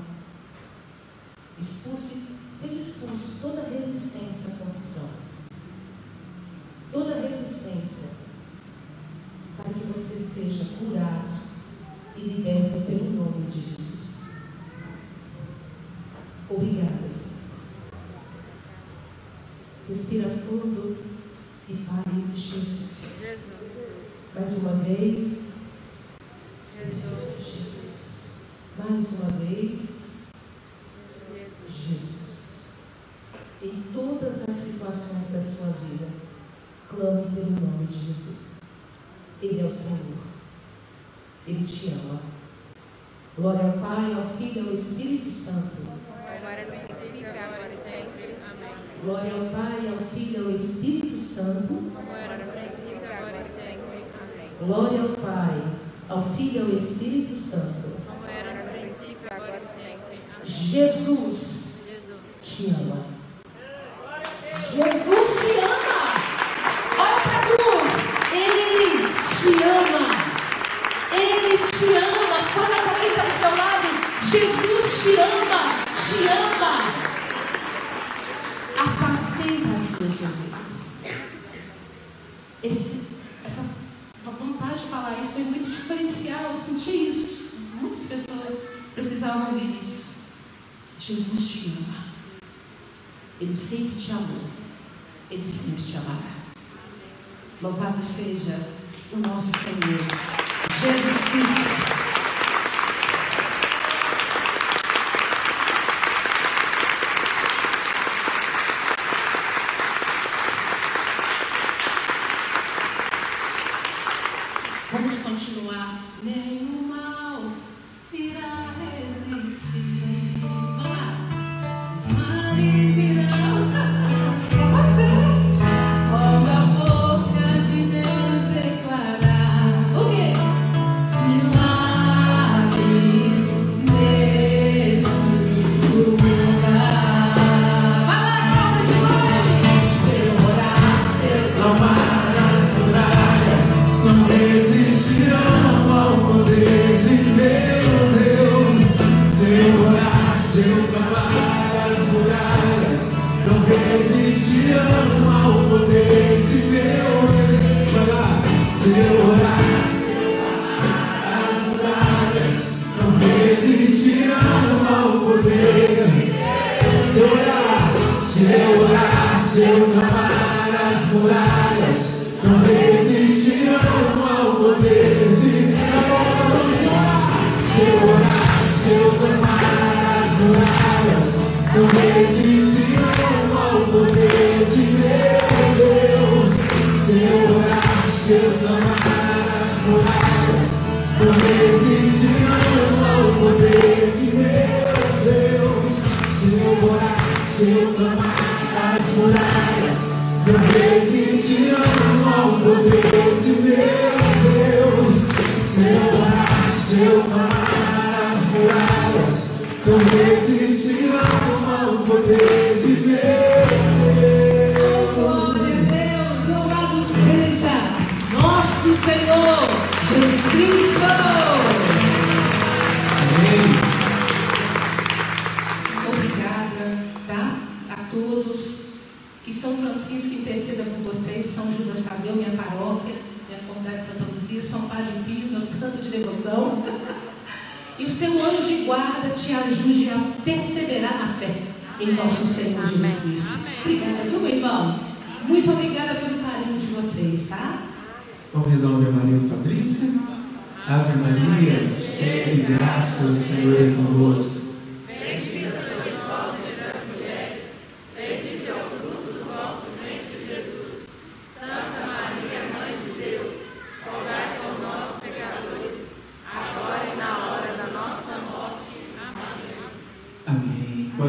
[1.59, 2.23] Expulse,
[2.61, 5.09] tenha expulso toda resistência à confissão.
[6.91, 8.09] Toda resistência
[9.57, 11.35] para que você seja curado
[12.17, 14.29] e liberto pelo nome de Jesus.
[16.49, 17.35] Obrigada, Senhor.
[19.87, 20.97] Respira fundo
[21.69, 22.85] e fale Jesus.
[24.35, 25.24] Mais uma vez.
[45.45, 45.74] So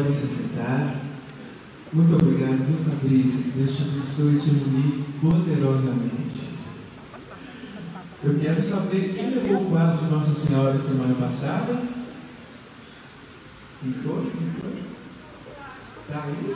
[0.07, 0.13] Amém.
[0.13, 0.95] Pode se sentar.
[1.91, 3.51] Muito obrigado, viu, Fabrício?
[3.53, 6.47] Deus te abençoe e te ilumine poderosamente.
[8.23, 11.81] Eu quero saber quem levou o quadro de Nossa Senhora semana passada.
[13.81, 14.31] Quem foi?
[14.31, 14.83] Quem foi?
[16.09, 16.55] Tá aí?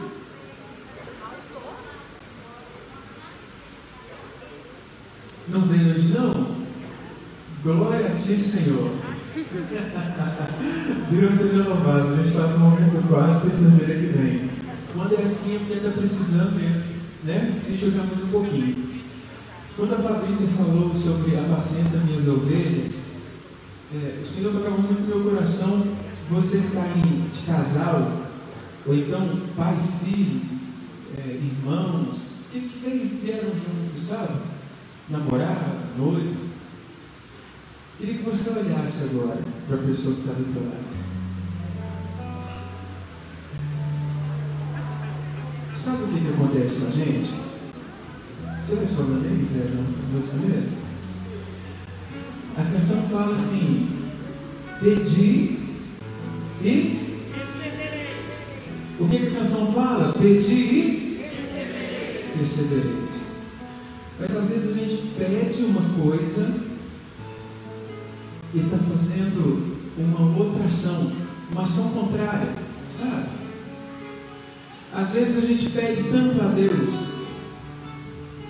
[5.50, 6.62] Não veio hoje não?
[7.64, 9.01] Glória a ti, Senhor.
[11.10, 12.14] Deus seja louvado.
[12.14, 14.50] A gente passa o momento do quarto, terça-feira que vem.
[14.94, 16.84] Quando é assim, porque está precisando mesmo,
[17.24, 17.58] né?
[17.62, 18.92] Se jogar mais um pouquinho.
[19.78, 23.12] Quando a Fabrícia falou sobre a paciência das minhas ovelhas,
[23.94, 25.82] é, o Senhor tocava muito no meu coração.
[26.30, 28.28] Você está de casal,
[28.86, 30.42] ou então pai e filho,
[31.18, 34.34] é, irmãos, que, que vieram juntos, sabe?
[35.10, 36.41] Namorado, noivo.
[38.02, 39.38] Queria que você olhasse agora
[39.68, 40.82] para a pessoa que está do lado.
[45.72, 47.30] Sabe o que, que acontece com a gente?
[48.60, 48.88] Você vai
[49.28, 49.70] aí, Zé,
[50.16, 50.78] você mesmo?
[52.58, 53.90] A canção fala assim:
[54.80, 55.60] Pedi
[56.64, 57.20] e.
[59.00, 60.14] O que, que a canção fala?
[60.14, 61.30] Pedi e.
[62.36, 63.36] Recebereis.
[64.20, 66.71] Mas às vezes a gente pede uma coisa
[68.54, 71.12] e está fazendo uma outra ação,
[71.52, 72.50] uma ação contrária,
[72.88, 73.30] sabe?
[74.94, 77.12] Às vezes a gente pede tanto a Deus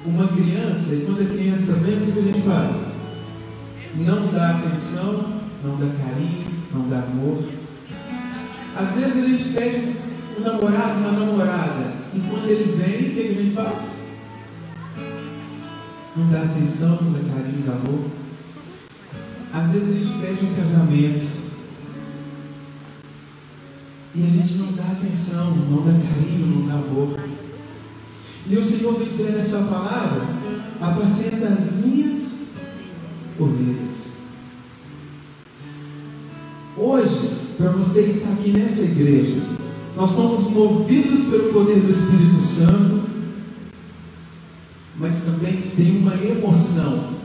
[0.04, 3.02] uma criança, e quando a criança vem, o que a gente faz?
[3.95, 7.43] Não dá atenção, não dá carinho, não dá amor.
[8.76, 9.95] Às vezes a gente pede
[10.38, 14.02] um namorado, uma namorada, e quando ele vem, o que gente faz?
[16.16, 18.20] Não dá atenção, não dá carinho, não dá amor.
[19.54, 21.28] Às vezes a gente pede um casamento
[24.16, 27.20] e a gente não dá atenção, não dá carinho, não dá amor.
[28.47, 30.26] E o Senhor vem dizer nessa palavra:
[30.80, 32.52] apacenta as minhas
[33.38, 34.12] ovelhas.
[36.78, 39.41] Hoje, para você estar aqui nessa igreja,
[39.97, 43.04] nós somos movidos pelo poder do Espírito Santo,
[44.95, 47.16] mas também tem uma emoção,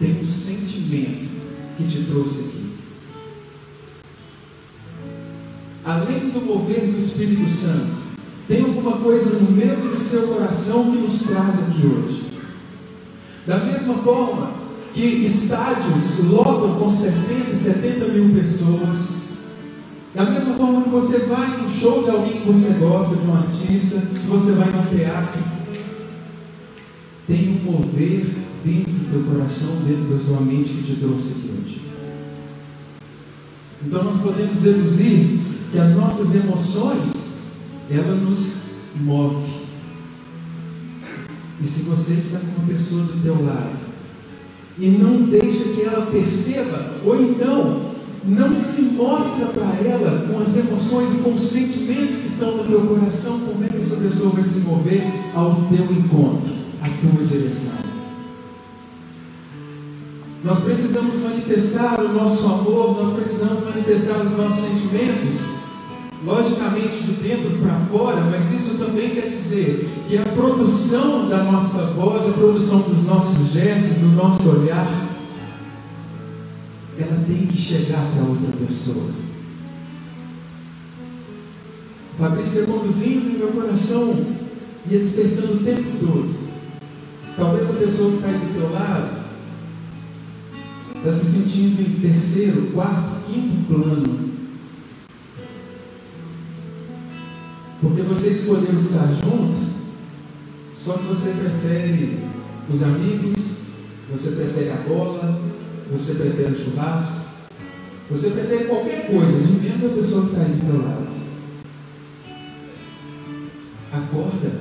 [0.00, 1.33] tem um sentimento
[1.76, 2.64] que te trouxe aqui.
[5.84, 8.04] Além do mover do Espírito Santo,
[8.48, 12.24] tem alguma coisa no meio do seu coração que nos traz aqui hoje.
[13.46, 14.52] Da mesma forma
[14.94, 19.24] que estádios lotam com 60, 70 mil pessoas,
[20.14, 23.36] da mesma forma que você vai no show de alguém que você gosta, de um
[23.36, 25.42] artista, que você vai no teatro,
[27.26, 28.26] tem um mover
[28.64, 31.53] dentro do teu coração, dentro da tua mente que te trouxe aqui.
[33.86, 37.12] Então nós podemos deduzir que as nossas emoções
[37.90, 38.62] ela nos
[39.00, 39.64] move.
[41.60, 43.76] E se você está com uma pessoa do teu lado
[44.78, 47.94] e não deixa que ela perceba, ou então
[48.26, 52.64] não se mostra para ela com as emoções e com os sentimentos que estão no
[52.64, 55.02] teu coração, como é que essa pessoa vai se mover
[55.34, 57.93] ao teu encontro, à tua direção?
[60.44, 65.54] Nós precisamos manifestar o nosso amor, nós precisamos manifestar os nossos sentimentos
[66.22, 71.84] logicamente de dentro para fora, mas isso também quer dizer que a produção da nossa
[71.92, 75.08] voz, a produção dos nossos gestos, do nosso olhar,
[76.98, 79.12] ela tem que chegar para outra pessoa.
[82.18, 84.14] Fabrício conduzindo e meu coração
[84.90, 86.34] ia despertando o tempo todo.
[87.34, 89.23] Talvez a pessoa que está aí do teu lado
[91.04, 94.24] está se sentindo em terceiro, quarto, quinto plano
[97.82, 99.58] Porque você escolheu estar junto,
[100.74, 102.18] só que você prefere
[102.70, 103.34] os amigos,
[104.10, 105.38] você prefere a bola,
[105.92, 107.26] você prefere o churrasco,
[108.10, 111.04] você prefere qualquer coisa, de menos a pessoa que está aí do teu lado.
[113.92, 114.60] Acorda,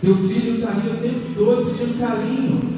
[0.00, 2.77] Teu filho está ali o tempo todo pedindo carinho.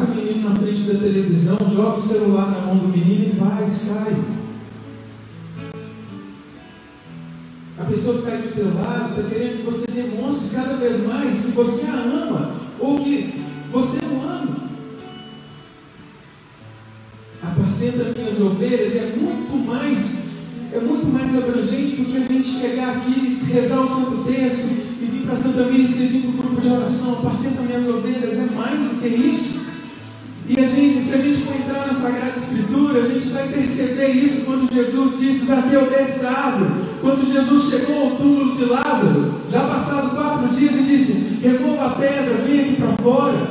[0.00, 3.68] O menino na frente da televisão, joga o celular na mão do menino e vai,
[3.72, 4.16] sai.
[7.76, 11.04] A pessoa que está aí do teu lado está querendo que você demonstre cada vez
[11.04, 14.56] mais que você a ama ou que você o ama.
[17.42, 20.28] Apacenta minhas ovelhas é muito mais
[20.72, 24.68] é muito mais abrangente do que a gente chegar aqui, rezar o Santo Texto
[25.00, 27.14] e vir para Santa Missa e servir para o grupo de oração.
[27.14, 29.67] Apacenta minhas ovelhas, é mais do que isso.
[30.98, 34.44] A gente, se a gente for entrar na Sagrada Escritura, a gente vai perceber isso
[34.44, 36.70] quando Jesus disse: Zaqueu, desce da árvore.
[37.00, 41.90] Quando Jesus chegou ao túmulo de Lázaro, já passado quatro dias, e disse: Remova a
[41.90, 43.48] pedra, vem aqui para fora.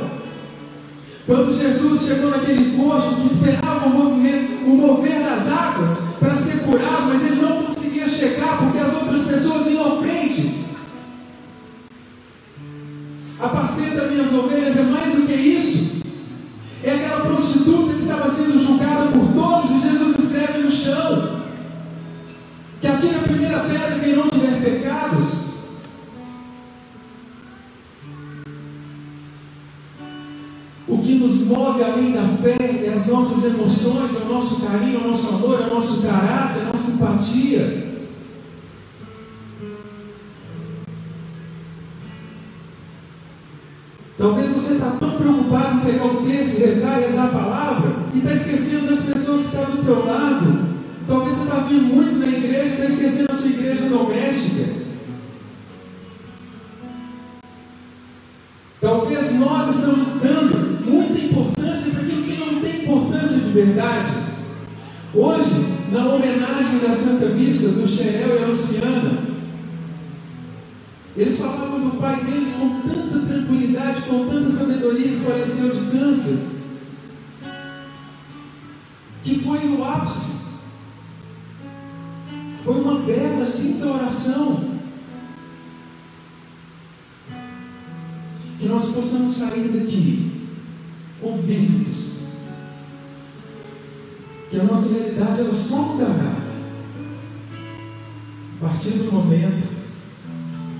[1.24, 6.64] Quando Jesus chegou naquele poço que esperava o, movimento, o mover das águas para ser
[6.64, 10.66] curado, mas ele não conseguia chegar porque as outras pessoas iam à frente.
[13.40, 15.97] Apacenta minhas ovelhas é mais do que isso.
[17.28, 21.42] Prostituta que estava sendo julgada por todos e Jesus escreve no chão.
[22.80, 25.48] Que atire a primeira pedra quem não tiver pecados.
[30.86, 32.56] O que nos move além da fé
[32.86, 36.02] é as nossas emoções, é o nosso carinho, é o nosso amor, é o nosso
[36.02, 37.87] caráter, é a nossa simpatia.
[44.18, 48.32] Talvez você está tão preocupado em pegar o texto, rezar rezar a palavra, e está
[48.32, 50.68] esquecendo das pessoas que estão do teu lado.
[51.06, 54.78] Talvez você está vindo muito na igreja está esquecendo a sua igreja doméstica.
[58.80, 64.12] Talvez nós estamos dando muita importância para aquilo que não tem importância de verdade.
[65.14, 69.37] Hoje, na homenagem da Santa Missa do Xerel e a Luciana,
[71.16, 76.58] eles falavam do pai deles com tanta tranquilidade, com tanta sabedoria que faleceu de câncer,
[79.24, 80.38] que foi o ápice.
[82.64, 84.78] Foi uma bela, linda oração.
[88.58, 90.48] Que nós possamos sair daqui
[91.20, 92.18] convictos
[94.50, 96.36] que a nossa realidade ela só mudará
[98.56, 99.77] a partir do momento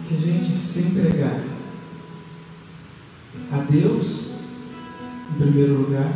[0.09, 1.45] que a gente se entregar
[3.53, 4.31] a Deus,
[5.31, 6.13] em primeiro lugar,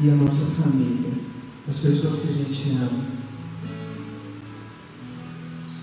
[0.00, 1.12] e a nossa família,
[1.68, 3.16] as pessoas que a gente ama.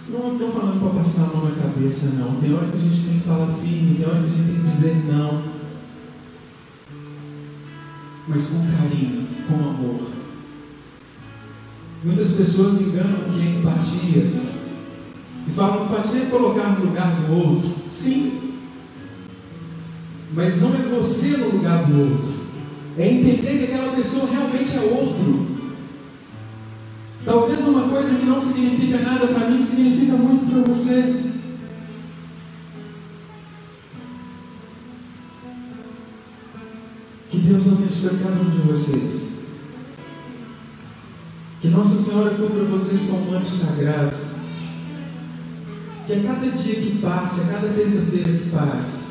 [0.09, 2.39] Não estou falando para passar a mão na cabeça, não.
[2.39, 4.55] Tem hora que a gente tem que falar firme, tem hora que a gente tem
[4.55, 5.43] que dizer não.
[8.27, 10.11] Mas com carinho, com amor.
[12.03, 14.52] Muitas pessoas enganam que é empatia
[15.55, 17.71] falam empatia é colocar no lugar do outro.
[17.89, 18.53] Sim.
[20.33, 22.33] Mas não é você no lugar do outro.
[22.97, 25.53] É entender que aquela pessoa realmente é outro.
[27.25, 31.31] Talvez uma coisa que não significa nada para mim significa muito para você.
[37.29, 39.23] Que Deus abençoe cada um de vocês.
[41.61, 44.22] Que Nossa Senhora cubra vocês com um manto sagrado.
[46.05, 49.05] Que a cada dia que passe, a cada terça-feira que passe,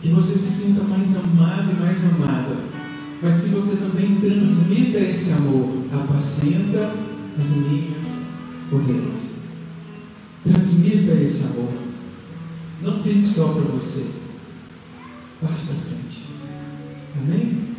[0.00, 2.56] que você se sinta mais amado e mais amada,
[3.20, 6.94] mas que você também transmita esse amor, apacenta
[7.38, 8.08] as minhas
[8.72, 9.32] ovelhas.
[10.42, 11.72] Transmita esse amor.
[12.80, 14.06] Não fique só para você.
[15.42, 16.26] Passe para frente.
[17.20, 17.76] Amém?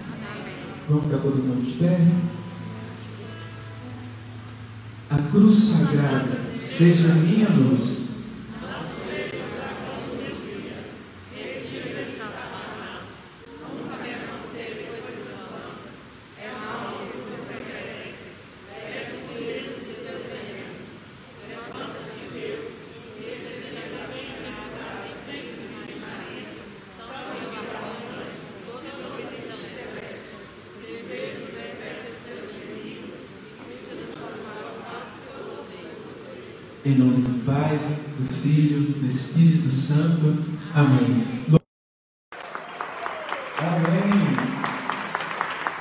[0.88, 2.00] Vamos ficar todo mundo de pé.
[5.10, 6.43] A cruz sagrada
[6.78, 8.13] seja minha luz.
[36.86, 37.80] Em nome do Pai,
[38.20, 40.36] do Filho, do Espírito Santo.
[40.76, 41.24] Amém.
[43.58, 44.04] Amém.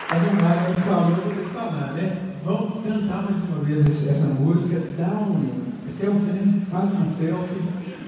[0.08, 2.36] A Gilmar me falou, eu vou falar, né?
[2.44, 4.80] Vamos cantar mais uma vez essa música.
[4.96, 6.62] Dá um selfie, né?
[6.70, 7.64] Faz uma selfie.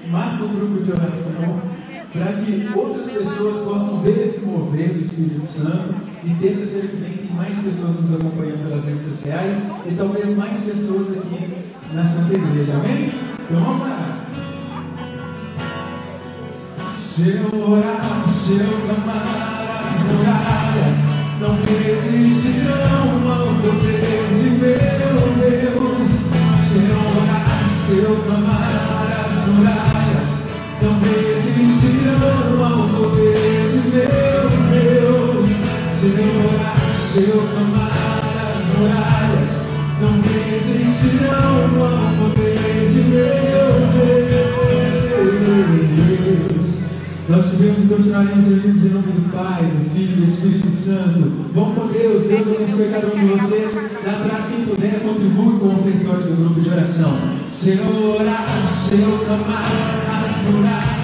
[0.09, 1.61] Marca o grupo de oração
[2.13, 7.17] para que outras pessoas possam ver esse mover do Espírito Santo e terça-feira que vem
[7.17, 9.53] tem mais pessoas nos acompanhando pelas redes sociais
[9.85, 13.13] e talvez mais pessoas aqui na Santa Igreja, amém?
[13.39, 14.27] Então vamos lá.
[16.95, 20.97] Se eu orar, se eu clamar as muralhas,
[21.39, 24.01] não resistirão ao poder
[24.35, 24.77] de meu
[25.35, 26.09] Deus.
[26.59, 27.47] Se eu orar,
[27.85, 30.29] se eu clamar as muralhas,
[30.81, 35.47] não resistirão ao poder de meu Deus.
[35.91, 36.77] Se eu orar,
[37.11, 37.74] se eu clamar
[47.27, 51.51] Nós tivemos e continuaremos unidos em nome do Pai, do Filho e do Espírito Santo.
[51.53, 53.73] Bom com Deus, Deus abençoe cada um de vocês.
[54.05, 57.17] Lá atrás, quem puder, contribui com o território do grupo de oração.
[57.49, 59.65] Se eu orar, se eu clamar
[60.23, 60.94] as.